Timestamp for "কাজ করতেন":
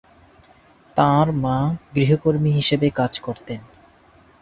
2.91-3.59